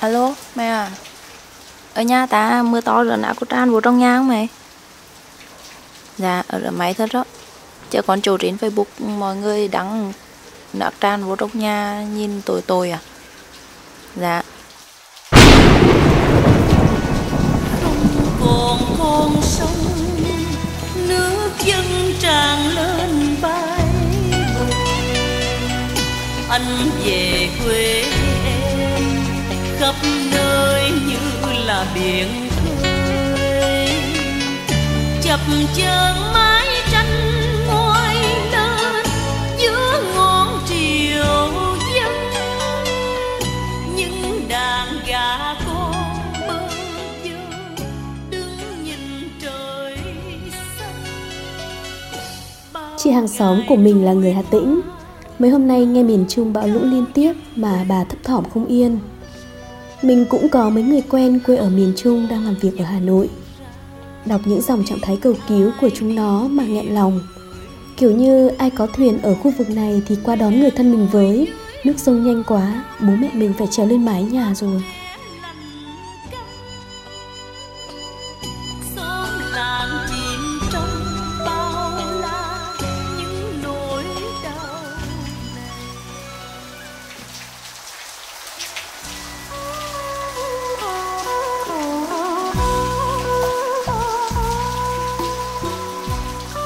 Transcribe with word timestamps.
Alo, 0.00 0.34
mẹ 0.54 0.66
à? 0.66 0.90
Ở 1.94 2.02
nhà 2.02 2.26
ta 2.26 2.62
mưa 2.62 2.80
to 2.80 3.04
rồi 3.04 3.16
đã 3.22 3.34
có 3.40 3.46
tràn 3.48 3.70
vô 3.70 3.80
trong 3.80 3.98
nhà 3.98 4.16
không 4.16 4.28
mày? 4.28 4.48
Dạ, 6.18 6.42
ở 6.48 6.70
máy 6.70 6.94
thật 6.94 7.08
đó. 7.12 7.24
Chứ 7.90 8.02
còn 8.02 8.20
chủ 8.20 8.36
trên 8.36 8.56
Facebook 8.56 8.84
mọi 9.18 9.36
người 9.36 9.68
đăng 9.68 10.12
đã 10.72 10.90
tràn 11.00 11.24
vô 11.24 11.36
trong 11.36 11.50
nhà 11.54 12.04
nhìn 12.14 12.42
tội 12.42 12.62
tội 12.62 12.90
à? 12.90 12.98
Dạ. 14.16 14.42
Còn 18.40 18.96
con 18.98 19.42
sông 19.42 19.96
nước 21.08 21.50
dân 21.64 22.14
tràn 22.20 22.74
lên 22.74 23.36
bay. 23.42 23.80
Anh 26.48 26.90
về 27.04 27.48
quê 27.64 27.95
khắp 29.78 29.94
nơi 30.32 30.90
như 31.06 31.16
là 31.66 31.86
biển 31.94 32.28
khơi. 32.82 33.88
Chập 35.22 35.40
chờn 35.76 36.14
mái 36.34 36.66
tranh 36.92 37.06
ngoi 37.66 38.14
lên 38.52 39.06
giữa 39.58 40.02
ngọn 40.14 40.48
triều 40.68 41.50
dân 41.94 42.12
những 43.96 44.48
đàn 44.48 44.88
gà 45.06 45.54
con 45.66 45.94
bơ 46.48 46.68
vơ 47.24 47.38
đứng 48.30 48.84
nhìn 48.84 49.28
trời 49.42 49.96
xanh. 50.78 50.94
Chị 52.98 53.10
hàng 53.10 53.28
xóm 53.28 53.60
của 53.68 53.76
mình 53.76 54.04
là 54.04 54.12
người 54.12 54.32
Hà 54.32 54.42
Tĩnh. 54.50 54.80
Mấy 55.38 55.50
hôm 55.50 55.68
nay 55.68 55.84
nghe 55.84 56.02
miền 56.02 56.24
Trung 56.28 56.52
bão 56.52 56.66
lũ 56.66 56.80
liên 56.82 57.04
tiếp 57.14 57.32
mà 57.56 57.84
bà 57.88 58.04
thấp 58.04 58.18
thỏm 58.24 58.44
không 58.54 58.66
yên. 58.66 58.98
Mình 60.02 60.24
cũng 60.28 60.48
có 60.48 60.70
mấy 60.70 60.82
người 60.82 61.02
quen 61.08 61.40
quê 61.46 61.56
ở 61.56 61.70
miền 61.70 61.92
Trung 61.96 62.26
đang 62.30 62.44
làm 62.44 62.54
việc 62.60 62.78
ở 62.78 62.84
Hà 62.84 63.00
Nội. 63.00 63.28
Đọc 64.26 64.40
những 64.44 64.60
dòng 64.60 64.84
trạng 64.84 64.98
thái 65.02 65.16
cầu 65.22 65.34
cứu 65.48 65.70
của 65.80 65.90
chúng 65.94 66.14
nó 66.14 66.48
mà 66.48 66.64
nghẹn 66.64 66.86
lòng. 66.86 67.20
Kiểu 67.96 68.10
như 68.10 68.48
ai 68.48 68.70
có 68.70 68.86
thuyền 68.86 69.18
ở 69.22 69.34
khu 69.34 69.52
vực 69.58 69.70
này 69.70 70.02
thì 70.06 70.16
qua 70.24 70.36
đón 70.36 70.60
người 70.60 70.70
thân 70.70 70.92
mình 70.92 71.08
với. 71.12 71.48
Nước 71.84 71.94
sông 71.96 72.24
nhanh 72.24 72.42
quá, 72.46 72.84
bố 73.00 73.12
mẹ 73.20 73.30
mình 73.32 73.52
phải 73.58 73.66
trèo 73.70 73.86
lên 73.86 74.04
mái 74.04 74.22
nhà 74.22 74.54
rồi. 74.54 74.82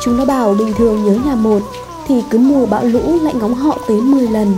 Chúng 0.02 0.16
nó 0.16 0.24
bảo 0.24 0.54
bình 0.54 0.72
thường 0.78 1.04
nhớ 1.04 1.12
nhà 1.12 1.34
một, 1.34 1.62
Thì 2.08 2.22
cứ 2.30 2.38
mùa 2.38 2.66
bão 2.66 2.84
lũ 2.84 3.18
lại 3.22 3.34
ngóng 3.34 3.54
họ 3.54 3.78
tới 3.88 4.00
10 4.00 4.28
lần. 4.28 4.54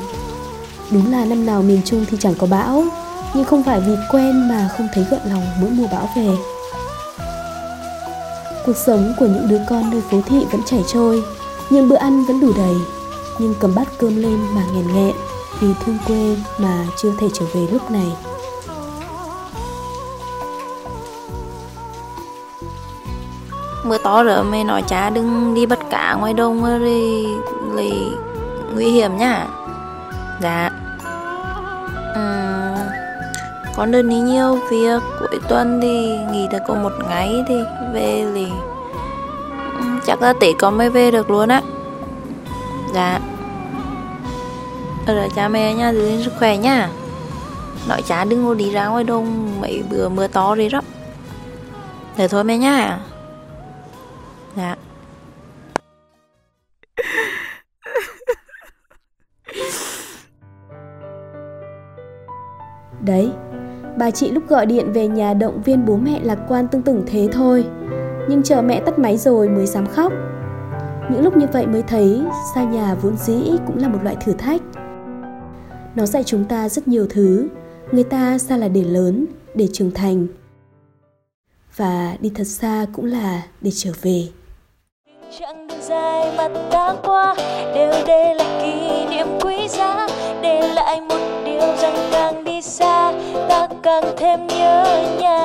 Đúng 0.91 1.13
là 1.13 1.25
năm 1.25 1.47
nào 1.47 1.63
miền 1.63 1.81
Trung 1.85 2.05
thì 2.11 2.17
chẳng 2.21 2.35
có 2.39 2.47
bão, 2.47 2.85
Nhưng 3.35 3.45
không 3.45 3.63
phải 3.63 3.81
vì 3.81 3.93
quen 4.11 4.49
mà 4.49 4.71
không 4.77 4.89
thấy 4.95 5.05
gợn 5.11 5.21
lòng 5.31 5.47
mỗi 5.61 5.71
mùa 5.71 5.87
bão 5.93 6.09
về. 6.17 6.29
Cuộc 8.67 8.77
sống 8.77 9.15
của 9.19 9.27
những 9.27 9.49
đứa 9.49 9.61
con 9.71 9.91
nơi 9.91 10.01
phố 10.11 10.21
thị 10.27 10.47
vẫn 10.53 10.61
chảy 10.67 10.85
trôi, 10.87 11.23
Nhưng 11.71 11.89
bữa 11.89 11.97
ăn 11.97 12.25
vẫn 12.25 12.41
đủ 12.41 12.53
đầy. 12.57 12.75
Nhưng 13.39 13.55
cầm 13.61 13.75
bát 13.75 13.89
cơm 13.99 14.17
lên 14.17 14.39
mà 14.55 14.63
nghèn 14.75 14.95
nghẹn 14.95 15.15
Vì 15.61 15.69
thương 15.87 15.99
quê 16.07 16.37
mà 16.59 16.87
chưa 16.97 17.13
thể 17.19 17.29
trở 17.33 17.45
về 17.55 17.67
lúc 17.73 17.91
này. 17.91 18.13
Mưa 23.93 23.99
to 23.99 24.23
rồi 24.23 24.45
mày 24.45 24.65
nói 24.65 24.83
cha 24.89 25.11
đừng 25.11 25.55
đi 25.55 25.67
bắt 25.67 25.79
cá 25.91 26.17
ngoài 26.21 26.35
đông 26.35 26.63
rồi 26.63 27.27
lại 27.75 28.13
nguy 28.75 28.85
hiểm 28.85 29.17
nhá 29.17 29.47
Dạ. 30.41 30.71
Uhm, 32.13 32.89
Con 33.77 33.91
đơn 33.93 34.09
đi 34.09 34.17
nhiều 34.17 34.59
việc 34.71 35.03
Cuối 35.21 35.41
tuần 35.49 35.81
thì 35.83 36.19
nghỉ 36.33 36.49
được 36.53 36.59
có 36.69 36.75
một 36.75 36.93
ngày 37.09 37.45
thì 37.49 37.55
về 37.95 38.27
thì 38.35 38.47
Chắc 40.07 40.23
là 40.23 40.33
tỷ 40.41 40.53
con 40.53 40.79
mới 40.79 40.91
về 40.91 41.11
được 41.11 41.31
luôn 41.31 41.49
á. 41.49 41.63
Dạ. 42.95 43.21
Ở 45.07 45.15
đó 45.15 45.27
cha 45.37 45.49
mẹ 45.49 45.75
nha, 45.75 45.93
giữ 45.93 46.09
gìn 46.09 46.23
sức 46.23 46.33
khỏe 46.39 46.57
nha. 46.57 46.89
Nói 47.89 48.03
cha 48.03 48.25
đừng 48.25 48.47
có 48.47 48.55
đi 48.55 48.71
ra 48.71 48.87
ngoài 48.87 49.05
đông 49.05 49.61
mấy 49.61 49.83
bữa 49.91 50.09
mưa 50.09 50.27
to 50.27 50.55
rồi 50.55 50.69
đó. 50.69 50.81
Để 52.17 52.29
thôi 52.29 52.45
mẹ 52.45 52.59
nha. 52.59 52.99
Dạ. 54.57 54.77
Đấy, 63.05 63.33
bà 63.99 64.11
chị 64.11 64.31
lúc 64.31 64.49
gọi 64.49 64.67
điện 64.67 64.93
về 64.93 65.09
nhà 65.09 65.35
động 65.35 65.63
viên 65.63 65.87
bố 65.87 65.97
mẹ 65.97 66.21
lạc 66.23 66.39
quan 66.49 66.69
tương 66.69 66.83
tưởng 66.83 67.03
thế 67.07 67.29
thôi. 67.33 67.65
Nhưng 68.29 68.43
chờ 68.43 68.63
mẹ 68.63 68.83
tắt 68.87 68.99
máy 68.99 69.17
rồi 69.17 69.49
mới 69.49 69.67
dám 69.67 69.87
khóc. 69.87 70.13
Những 71.11 71.25
lúc 71.25 71.37
như 71.37 71.47
vậy 71.53 71.67
mới 71.67 71.83
thấy 71.83 72.23
xa 72.55 72.65
nhà 72.65 72.95
vốn 72.95 73.17
dĩ 73.17 73.43
cũng 73.67 73.79
là 73.79 73.89
một 73.89 73.99
loại 74.03 74.17
thử 74.25 74.33
thách. 74.33 74.63
Nó 75.95 76.07
dạy 76.07 76.25
chúng 76.25 76.45
ta 76.45 76.69
rất 76.69 76.89
nhiều 76.89 77.07
thứ. 77.11 77.49
Người 77.93 78.05
ta 78.05 78.39
xa 78.39 78.57
là 78.57 78.69
để 78.69 78.85
lớn, 78.85 79.27
để 79.55 79.69
trưởng 79.73 79.91
thành. 79.91 80.27
Và 81.77 82.17
đi 82.21 82.33
thật 82.35 82.45
xa 82.47 82.87
cũng 82.93 83.05
là 83.05 83.43
để 83.61 83.71
trở 83.75 83.93
về 84.03 84.29
chặng 85.41 85.67
đường 85.67 85.83
dài 85.83 86.27
mà 86.37 86.49
ta 86.71 86.95
qua 87.03 87.35
đều 87.75 87.93
để 88.07 88.35
lại 88.35 88.47
kỷ 88.63 89.05
niệm 89.11 89.27
quý 89.41 89.69
giá, 89.69 90.09
để 90.43 90.61
lại 90.75 91.01
một 91.01 91.19
điều 91.45 91.77
rằng 91.77 91.97
càng 92.13 92.45
đi 92.45 92.63
xa 92.63 93.13
ta 93.49 93.69
càng 93.83 94.05
thêm 94.17 94.47
nhớ 94.47 94.85
nhà 95.21 95.42